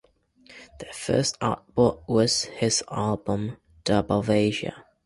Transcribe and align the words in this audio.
Their 0.79 0.93
first 0.93 1.37
output 1.41 2.01
was 2.07 2.45
his 2.45 2.83
album, 2.89 3.57
"Dub 3.83 4.09
of 4.09 4.31
Asia". 4.31 4.83